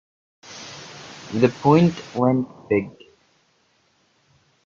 [1.35, 2.89] The point went big.